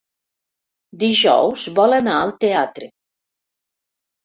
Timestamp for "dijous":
1.03-1.67